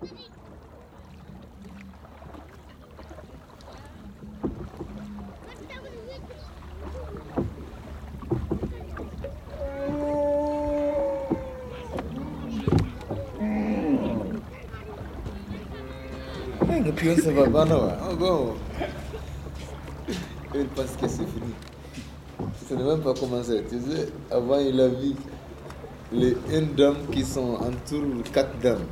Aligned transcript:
Et 0.00 0.06
puis 16.92 17.10
on 17.10 17.16
se 17.16 17.30
va 17.30 17.48
pas, 17.48 17.64
non 17.64 17.90
Oh, 18.10 18.16
bon. 18.16 18.54
Il 20.54 20.66
pense 20.68 20.92
que 21.00 21.08
c'est 21.08 21.26
fini. 21.26 21.52
Ça 22.68 22.76
n'a 22.76 22.84
même 22.84 23.00
pas 23.00 23.14
commencé. 23.14 23.64
Tu 23.68 23.80
sais, 23.80 24.08
avant, 24.30 24.58
il 24.58 24.80
a 24.80 24.88
vu 24.88 25.14
les 26.12 26.36
une 26.50 26.74
dame 26.74 27.06
qui 27.12 27.24
sont 27.24 27.54
entourent 27.56 28.22
quatre 28.32 28.56
dames. 28.60 28.86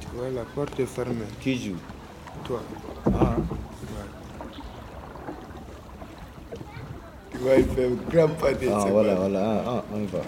Tu 0.00 0.16
vois, 0.16 0.30
la 0.34 0.42
porte 0.44 0.78
est 0.80 0.86
fermée. 0.86 1.14
Qui 1.40 1.58
joue? 1.58 1.76
Toi. 2.44 2.60
Ah, 3.06 3.36
Tu 7.30 7.38
vois, 7.38 7.54
il 7.56 7.64
fait 7.64 7.86
un 7.86 8.10
grand 8.10 8.34
pas 8.34 8.52
de 8.52 8.68
ah 8.70 8.84
voilà, 8.88 9.14
voilà. 9.14 9.40
Ah, 9.44 9.62
ah, 9.66 9.84
on 9.94 10.00
y 10.00 10.06
va. 10.06 10.20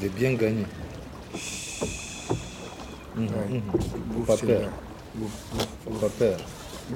Veux 0.00 0.08
bien 0.10 0.34
gagner. 0.34 0.66
Mhm, 3.16 3.28
Ouais. 3.28 3.62
mhm. 4.16 4.24
Pas 4.26 4.36
peur. 4.36 4.68
Pas 6.00 6.08
peur. 6.18 6.36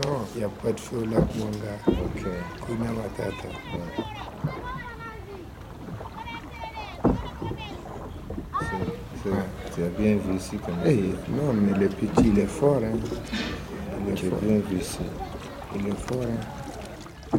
Non, 0.04 0.18
il 0.34 0.38
n'y 0.38 0.44
a 0.44 0.48
pas 0.48 0.72
de 0.72 0.80
feu 0.80 1.04
là, 1.10 1.18
mon 1.36 1.50
gars. 1.50 1.80
Ok. 1.88 2.22
Kuna 2.66 2.92
matata. 2.92 3.48
C'est- 9.22 9.74
Tu 9.74 9.82
as 9.84 9.88
bien 9.98 10.16
vu 10.16 10.36
ici 10.36 10.56
comme 10.58 10.74
Hey, 10.84 11.14
non, 11.28 11.52
mais 11.52 11.78
le 11.78 11.88
petit, 11.88 12.28
il 12.32 12.38
est 12.38 12.46
fort. 12.46 12.80
Hein. 12.82 12.98
Il 14.06 14.12
est 14.12 14.14
Tu 14.14 14.28
fort. 14.28 14.38
bien 14.40 14.58
vu 14.58 14.78
ici. 14.78 14.98
Il 15.76 15.86
est 15.88 15.98
fort. 15.98 16.22
Hein. 16.22 17.38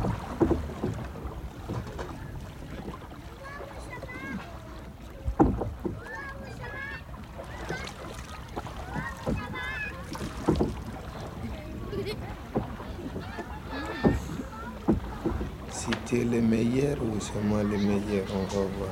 Si 15.71 15.89
tu 16.11 16.19
es 16.19 16.23
le 16.25 16.41
meilleur 16.41 16.97
ou 17.01 17.17
c'est 17.21 17.41
moi 17.45 17.63
le 17.63 17.77
meilleur, 17.77 18.25
on 18.35 18.43
va 18.53 18.65
voir. 18.77 18.91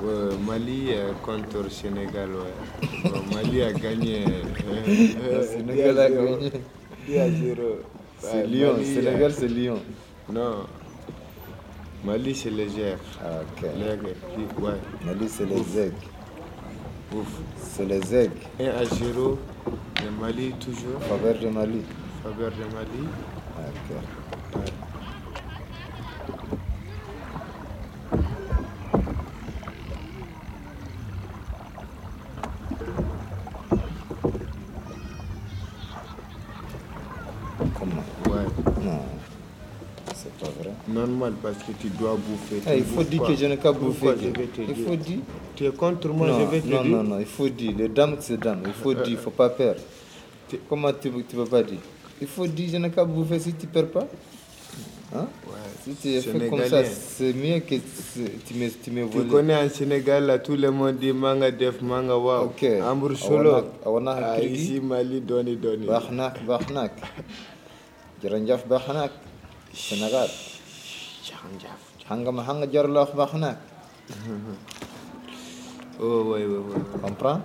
Ouais, 0.00 0.36
Mali 0.46 0.90
contre 1.24 1.68
Sénégal, 1.70 2.30
ouais. 2.30 2.88
Bon, 3.10 3.34
Mali 3.34 3.62
a 3.62 3.72
gagné. 3.72 4.24
Le 4.86 5.42
Sénégal 5.42 5.98
a 5.98 6.08
gagné. 6.08 6.52
2 7.08 7.18
à 7.18 7.30
0. 7.30 7.62
C'est 8.20 8.46
Lyon. 8.46 8.76
Sénégal, 8.84 9.22
euh, 9.22 9.34
c'est 9.36 9.48
Lyon. 9.48 9.78
Non. 10.32 10.66
Mali, 12.04 12.32
c'est 12.34 12.50
légère. 12.50 12.98
Ah, 13.20 13.40
ok. 13.42 13.68
Ouais. 14.62 14.70
Mali, 15.04 15.28
c'est 15.28 15.46
les 15.46 15.78
aigles. 15.80 15.94
Ouf. 17.12 17.26
C'est 17.56 17.86
les 17.86 18.14
aigles. 18.14 18.32
1 18.60 18.66
à 18.68 18.84
0. 18.84 19.38
Le 20.04 20.10
Mali, 20.20 20.52
toujours. 20.60 21.00
Faveur 21.08 21.38
de 21.40 21.48
Mali. 21.48 21.82
Faveur 22.22 22.50
de 22.52 22.74
Mali. 22.74 23.08
Ah, 23.56 23.62
ok. 23.68 23.96
Ouais. 24.56 24.64
Comment 37.78 38.04
Ouais. 38.34 38.44
Non. 38.84 39.00
C'est 40.14 40.32
pas 40.38 40.46
vrai. 40.60 40.70
Normal 40.88 41.34
parce 41.42 41.58
que 41.58 41.72
tu 41.72 41.88
dois 41.90 42.16
bouffer. 42.16 42.62
Eh, 42.68 42.78
il 42.78 42.84
faut 42.84 43.02
dire 43.02 43.22
pas. 43.22 43.28
que 43.28 43.34
je 43.34 43.46
n'ai 43.46 43.56
qu'à 43.56 43.72
bouffer. 43.72 44.14
Il 44.68 44.76
faut 44.84 44.96
dire. 44.96 45.18
Tu 45.56 45.66
es 45.66 45.70
contre 45.72 46.08
moi, 46.08 46.26
non, 46.28 46.40
je 46.40 46.44
vais 46.46 46.60
te 46.60 46.66
non, 46.68 46.82
dire. 46.82 46.90
non, 46.96 47.02
non, 47.02 47.18
il 47.20 47.26
faut 47.26 47.48
dire. 47.48 47.72
Les 47.76 47.88
dames, 47.88 48.16
c'est 48.20 48.38
dames. 48.38 48.62
Il 48.66 48.72
faut 48.72 48.94
dire, 48.94 49.04
il 49.08 49.12
ne 49.12 49.16
faut 49.18 49.30
pas 49.30 49.50
perdre. 49.50 49.80
Tu- 50.48 50.58
Comment 50.68 50.92
tu 50.92 51.10
ne 51.10 51.22
peux 51.22 51.44
pas 51.44 51.62
dire? 51.62 51.78
Il 52.20 52.26
faut 52.26 52.46
dire, 52.46 52.68
je 52.72 52.76
n'ai 52.78 52.90
qu'à 52.90 53.04
bouffer 53.04 53.38
si 53.40 53.52
tu 53.54 53.66
ne 53.66 53.70
perds 53.72 53.88
pas. 53.90 54.06
Hein? 55.14 55.26
Ouais. 55.46 55.54
Si 55.84 55.94
tu 55.96 56.08
es 56.08 56.20
fait 56.20 56.48
comme 56.48 56.64
ça, 56.66 56.84
c'est 56.84 57.32
mieux 57.32 57.58
que 57.60 57.74
tu 58.46 58.54
me, 58.54 58.68
tu 58.70 58.90
me 58.92 59.08
Tu 59.08 59.24
connais 59.26 59.56
en 59.56 59.68
Sénégal, 59.68 60.24
là, 60.26 60.38
tout 60.38 60.54
le 60.56 60.70
monde 60.70 60.98
dit 60.98 61.12
manga 61.12 61.50
def, 61.50 61.82
manga 61.82 62.16
wow. 62.16 62.44
Ok. 62.44 62.64
Ambour 62.82 63.16
solo. 63.16 63.50
Awana- 63.84 64.12
awana 64.12 64.32
Ah, 64.34 64.40
ici, 64.40 64.80
Mali, 64.80 65.20
doni, 65.20 65.56
doni. 65.56 65.86
Bahnak, 65.86 66.44
bahnak. 66.46 66.92
Jaranjaf 68.22 68.66
bahnak. 68.68 69.10
Sénégal. 69.74 70.28
Tchangjaf. 71.22 71.80
Hanga 72.08 72.30
mahanga 72.32 72.66
jarloh 72.70 73.08
bahnak. 73.16 73.58
Oh, 76.02 76.22
ouais, 76.32 76.46
ouais, 76.46 76.46
ouais. 76.46 76.56
ouais. 76.56 76.80
Comprends 77.02 77.42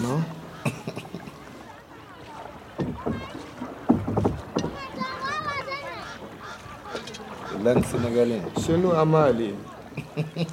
Non 0.00 0.22
Langue 7.62 7.84
sénégalaise. 7.84 8.40
Chez 8.64 8.78
nous, 8.78 8.92
à 8.92 9.04
Mali. 9.04 9.52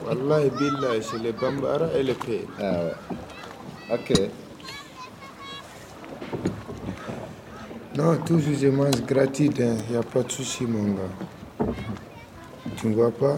Wallahi, 0.05 0.49
billah, 0.51 1.01
c'est 1.01 1.19
le 1.23 1.31
Bambara 1.31 1.87
et 1.95 2.03
le 2.03 2.13
P. 2.13 2.45
Ah 2.59 2.83
ouais. 2.83 2.93
Ok. 3.93 4.11
Non, 7.95 8.17
toujours 8.17 8.55
je 8.59 8.67
mange 8.67 9.01
gratuit, 9.07 9.49
il 9.57 9.65
n'y 9.89 9.95
a 9.97 10.03
pas 10.03 10.23
de 10.23 10.31
souci, 10.31 10.65
mon 10.65 10.93
gars. 10.95 11.09
Tu 12.77 12.87
ne 12.87 12.95
vois 12.95 13.11
pas? 13.11 13.37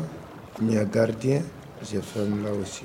Il 0.61 0.73
y 0.73 0.77
a 0.77 0.85
gardien, 0.85 1.41
je 1.83 1.99
ferme 1.99 2.43
là 2.43 2.51
aussi. 2.59 2.83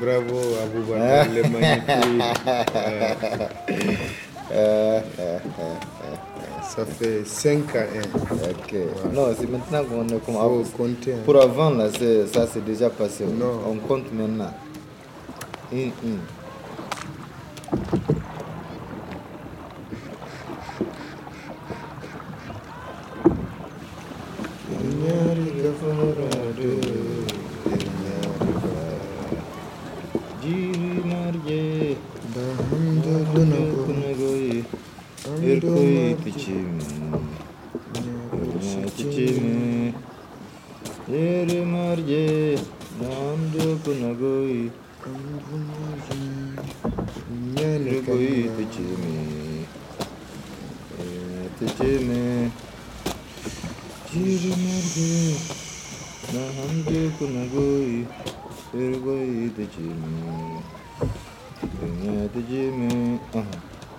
Bravo, 0.00 0.40
le 1.34 1.42
magnifique. 1.48 2.98
Ça 6.68 6.84
fait 6.84 7.24
5 7.24 7.76
à 7.76 7.80
1. 7.80 7.84
ok. 8.50 8.74
Non, 9.12 9.26
c'est 9.38 9.48
maintenant 9.50 9.84
qu'on 9.84 10.06
est 10.08 10.24
comme 10.24 10.36
avant. 10.36 10.62
compter. 10.76 11.12
hein. 11.14 11.18
Pour 11.24 11.40
avant, 11.40 11.70
là, 11.70 11.88
ça 11.90 12.46
c'est 12.52 12.64
déjà 12.64 12.90
passé. 12.90 13.24
Non. 13.24 13.60
On 13.68 13.74
compte 13.76 14.12
maintenant. 14.12 14.52
Hum, 15.72 15.90
hum. 16.04 16.18
Erkoy 35.48 36.16
biçim 36.24 36.78
Erma 38.32 38.82
biçimi 38.98 39.94
Yeri 41.12 41.60
marge 41.64 42.58
Nandu 43.00 43.78
kunagoy 43.84 44.68
Erkoy 47.56 48.28
biçimi 48.58 49.18
Biçimi 51.60 52.50
Yeri 54.14 54.52
marge 54.64 55.14
Nandu 56.34 57.00
kunagoy 57.18 57.90
Erkoy 58.74 59.30
biçimi 59.58 60.18
Pichimi 61.60 62.28
Pichimi 62.28 63.18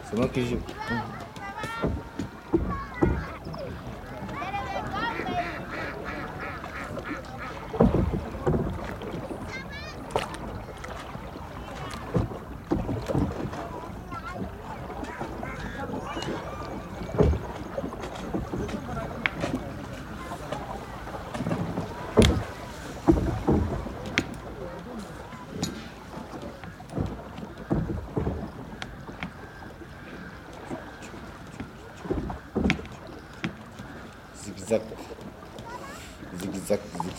C'est 0.03 0.17
moi 0.17 0.27
qui 0.29 0.57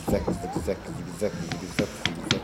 Zigzag, 0.06 0.24
zigzag, 0.54 0.76
zigzag, 0.96 1.32
zigzag, 1.60 1.88
zigzag, 2.04 2.40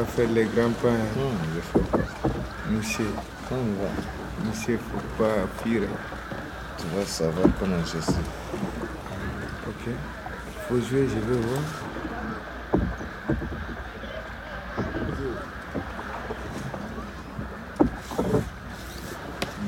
va 0.00 0.06
faire 0.06 0.30
les 0.30 0.44
grands 0.44 0.70
pas. 0.82 0.88
hein. 0.88 1.30
Monsieur, 2.70 3.06
on 3.50 3.54
va, 3.54 4.48
monsieur, 4.48 4.78
faut 4.78 5.22
pas 5.22 5.46
fuir. 5.62 5.82
hein. 5.82 6.36
tu 6.78 6.84
vas 6.96 7.04
savoir 7.06 7.48
comment 7.58 7.80
je 7.84 8.00
suis. 8.00 8.12
Ok. 9.68 9.92
Faut 10.68 10.80
jouer, 10.80 11.06
je 11.08 11.18
veux 11.18 11.36
voir. 11.40 11.62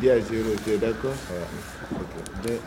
Bien 0.01 0.15
à 0.17 0.21
zéro, 0.21 0.51
tu 0.65 0.71
es 0.71 0.79
d'accord? 0.79 1.15
Ouais. 1.31 1.97
Ok. 2.01 2.59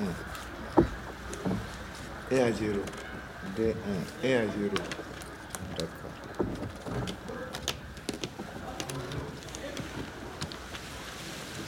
2, 2.30 2.38
1 2.38 2.48
à 2.48 2.52
0. 2.52 2.72
1. 2.72 3.62
2, 3.62 3.74
1. 4.24 4.28
1 4.28 4.38
à 4.38 4.42
0. 4.42 4.70
D'accord. 5.78 6.12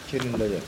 Te 0.08 0.16
plaît. 0.18 0.62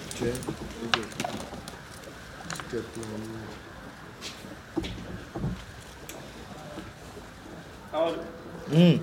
Hum. 8.72 9.00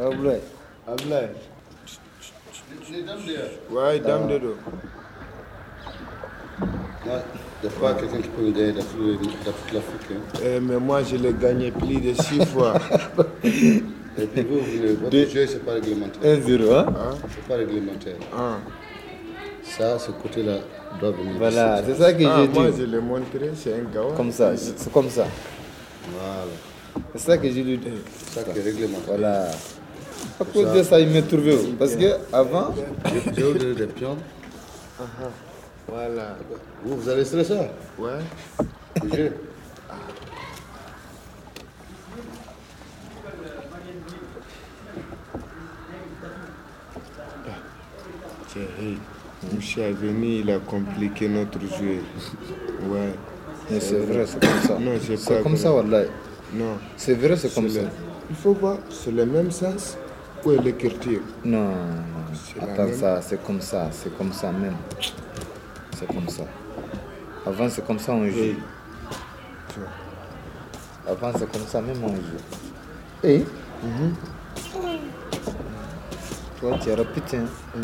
Ablaye. 0.00 0.40
Ablaye. 0.86 1.30
Ouais, 3.70 3.98
dame 3.98 4.28
de 4.28 4.38
dos. 4.38 4.56
Il 7.04 7.10
n'y 7.10 7.76
a 7.76 7.80
pas 7.80 7.94
quelqu'un 7.94 8.20
qui 8.20 8.28
peut 8.28 8.52
d'Afrique 8.52 9.82
hein. 10.10 10.38
Euh, 10.42 10.60
mais 10.62 10.78
moi, 10.78 11.02
je 11.02 11.16
l'ai 11.16 11.32
gagné 11.32 11.70
plus 11.72 12.00
de 12.00 12.14
6 12.14 12.46
fois. 12.46 12.74
Et 14.18 14.26
puis 14.26 14.42
vous, 14.42 14.58
vous- 14.60 14.96
votre 15.00 15.10
Deux. 15.10 15.26
jeu, 15.28 15.46
ce 15.46 15.54
n'est 15.54 15.58
pas 15.60 15.72
réglementaire. 15.74 16.22
1-0, 16.22 16.72
hein 16.72 16.86
Hein? 16.88 17.16
C'est 17.34 17.48
pas 17.48 17.56
réglementaire. 17.56 18.14
Ah, 18.36 18.58
Ça, 19.64 19.98
ce 19.98 20.10
côté-là 20.12 20.58
doit 21.00 21.10
venir. 21.10 21.32
Voilà, 21.38 21.82
c'est 21.84 21.94
ça 21.96 22.12
que 22.12 22.22
Ah, 22.24 22.42
j'ai 22.42 22.48
moi, 22.48 22.70
dit. 22.70 22.80
je 22.80 22.84
l'ai 22.84 23.00
montré, 23.00 23.50
c'est 23.56 23.72
un 23.74 23.84
gars. 23.92 24.14
Comme 24.16 24.30
ça, 24.30 24.56
c'est 24.56 24.92
comme 24.92 25.08
ça. 25.10 25.26
Voilà. 26.12 26.44
C'est 27.14 27.20
ça 27.26 27.38
que 27.38 27.48
j'ai 27.50 27.62
lui 27.62 27.78
dit. 27.78 27.88
C'est 28.18 28.40
ça 28.40 28.44
qui 28.52 28.58
est 28.58 28.62
réglementaire. 28.62 29.02
Voilà. 29.08 29.48
À 30.40 30.44
cause 30.44 30.72
de 30.72 30.82
ça, 30.82 31.00
il 31.00 31.08
m'a 31.10 31.22
trouvé. 31.22 31.56
Parce 31.78 31.96
que 31.96 32.06
avant, 32.32 32.72
J'ai- 33.34 33.42
donné 33.42 33.74
des 33.74 33.86
pions. 33.86 34.16
Voilà. 35.88 36.36
Vous, 36.84 36.96
vous 36.96 37.08
avez 37.08 37.20
laissé 37.20 37.42
ça 37.44 37.54
Ouais. 37.98 38.10
Le 39.02 39.16
jeu. 39.16 39.32
Hey. 48.56 48.98
Monsieur 49.54 49.82
est 49.82 49.92
venu, 49.92 50.40
il 50.40 50.50
a 50.50 50.58
compliqué 50.58 51.28
notre 51.28 51.58
jeu. 51.60 52.00
Ouais. 52.88 53.12
mais 53.70 53.80
c'est 53.80 53.98
vrai, 53.98 54.24
c'est 54.26 54.40
comme 54.40 54.60
ça. 54.62 54.78
Non, 54.78 54.92
c'est 55.00 55.42
comme 55.42 55.52
vrai. 55.52 55.56
ça, 55.62 55.72
Wallah. 55.72 56.02
Non. 56.52 56.78
C'est 56.96 57.14
vrai, 57.14 57.36
c'est 57.36 57.52
comme 57.54 57.68
ça. 57.68 57.82
le- 57.82 57.88
Il 58.30 58.36
faut 58.36 58.54
voir, 58.54 58.78
c'est 58.90 59.10
le 59.10 59.26
même 59.26 59.50
sens 59.50 59.98
où 60.44 60.52
est 60.52 60.58
l'écriture? 60.62 61.20
Non, 61.44 61.70
Attends, 62.60 62.84
même. 62.84 62.94
ça, 62.94 63.20
c'est 63.22 63.42
comme 63.44 63.60
ça, 63.60 63.88
c'est 63.92 64.16
comme 64.16 64.32
ça 64.32 64.50
même. 64.52 64.76
C'est 65.98 66.06
comme 66.06 66.28
ça. 66.28 66.44
Avant, 67.46 67.68
c'est 67.68 67.84
comme 67.86 67.98
ça, 67.98 68.12
on 68.12 68.26
joue. 68.28 68.38
Hey. 68.38 68.56
Avant, 71.06 71.32
c'est 71.38 71.50
comme 71.52 71.66
ça, 71.66 71.82
même 71.82 72.02
on 72.02 72.14
joue. 72.14 73.24
Et 73.24 73.44
Toi, 76.60 76.78
tu 76.82 76.88
es 76.88 76.94
rapide, 76.94 77.22
hein. 77.34 77.80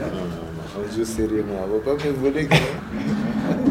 Non, 0.00 0.08
non, 0.10 0.26
non, 0.26 0.62
on 0.78 0.94
joue 0.94 1.04
sérieusement. 1.04 1.64
On 1.64 1.78
va 1.78 1.96
pas 1.96 2.04
me 2.04 2.10
voler. 2.12 2.46
quoi. 2.46 2.56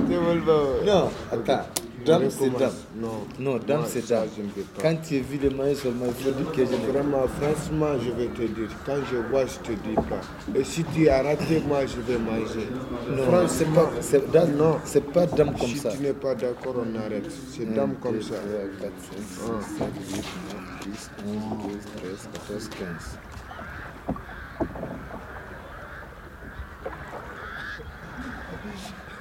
Tu 0.09 0.15
veux 0.15 0.41
pas 0.41 0.85
non, 0.85 1.11
attends. 1.31 1.65
Dame, 2.07 2.29
c'est 2.29 2.49
dame. 2.57 2.71
Non. 2.95 3.27
Non, 3.39 3.57
dame, 3.59 3.83
c'est 3.85 4.07
dame. 4.07 4.27
je 4.35 4.41
ne 4.41 4.47
peux 4.47 4.61
pas. 4.61 4.81
Quand 4.81 4.95
tu 5.01 5.19
vu 5.19 5.37
le 5.37 5.49
maillot 5.49 5.75
seulement, 5.75 6.05
il 6.07 6.13
faut 6.23 6.31
dire 6.31 6.51
que 6.51 6.65
je 6.65 6.77
Vraiment, 6.91 7.25
franchement, 7.27 7.93
je 8.01 8.11
vais 8.11 8.27
te 8.27 8.41
dire, 8.43 8.69
quand 8.85 8.95
je 9.11 9.17
vois, 9.29 9.45
je 9.45 9.57
te 9.59 9.71
dis 9.73 9.95
pas. 9.95 10.21
Et 10.57 10.63
si 10.63 10.83
tu 10.85 11.09
as 11.09 11.21
raté, 11.21 11.61
moi, 11.67 11.79
je 11.85 11.99
vais 12.01 12.17
manger. 12.17 12.69
Non, 13.09 13.23
Franchement, 13.23 13.47
c'est 13.47 13.73
pas, 13.73 13.91
c'est 14.01 14.31
dame, 14.31 14.55
Non. 14.55 14.77
c'est 14.85 15.11
pas 15.11 15.25
dame 15.25 15.53
comme 15.57 15.67
si 15.67 15.77
ça. 15.77 15.89
tu 15.89 15.99
n'es 16.01 16.13
pas 16.13 16.33
d'accord, 16.35 16.75
on 16.77 16.95
arrête. 16.97 17.29
C'est 17.51 17.73
dame 17.73 17.95
comme 18.01 18.21
ça. 18.21 18.35
4, 18.81 18.91
5, 19.11 19.51
6, 19.67 19.77
7, 19.77 19.87
8, 20.09 20.23
9, 20.85 20.93
10, 20.93 21.11
11, 21.27 21.35
12, 21.67 21.77
13, 22.47 22.69
14, 22.69 22.69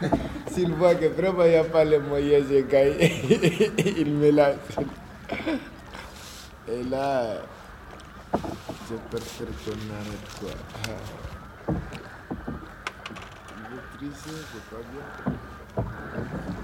15. 0.00 0.16
S'il 0.56 0.72
voit 0.72 0.94
que 0.94 1.04
vraiment 1.04 1.44
il 1.44 1.50
n'y 1.50 1.56
a 1.56 1.64
pas 1.64 1.84
les 1.84 1.98
moyens, 1.98 2.46
il 2.50 4.10
me 4.10 4.30
lâche. 4.30 4.56
Et 6.66 6.82
là, 6.84 7.42
je 8.32 8.94
préfère 9.10 9.48
qu'on 9.66 9.76
arrête 9.92 10.30
quoi. 10.40 10.54
tricher, 13.98 14.40
c'est 14.50 14.64
pas 14.70 14.82
bien. 15.84 16.55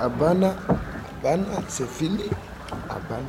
Je 0.00 0.04
vais 0.04 0.04
à 0.04 0.08
Bana. 0.08 0.54
Bana, 1.22 1.44
c'est 1.68 1.88
fini. 1.88 2.24
À 2.88 2.98
Bana. 3.08 3.22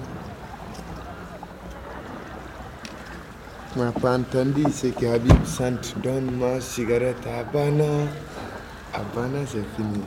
On 3.75 3.83
n'a 3.85 3.91
pas 3.91 4.17
entendu 4.17 4.63
ce 4.71 4.87
que 4.87 5.05
Habib 5.05 5.45
Sant 5.45 5.79
donne 6.03 6.31
ma 6.37 6.59
cigarette 6.59 7.25
à 7.27 7.43
Bana. 7.43 8.07
À 8.93 8.99
Bana, 9.15 9.39
c'est 9.47 9.65
fini. 9.75 10.01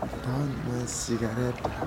Donne 0.00 0.54
ma 0.66 0.86
cigarette 0.86 1.62
à 1.64 1.86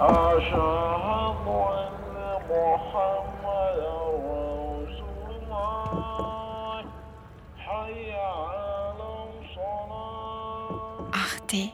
أشهد 0.00 1.46
أن 1.46 2.16
محمدا 2.50 3.96
رسول 4.82 5.28
الله 5.30 6.84
حي 7.58 8.12
على 8.12 9.08
الصلاة 9.30 11.10
Arte 11.12 11.64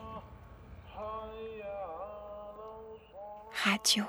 حي 0.94 1.62
على 1.62 2.66
الصلاة 2.84 3.50
Radio. 3.66 4.04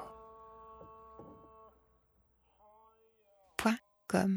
Point 3.58 3.84
com. 4.12 4.32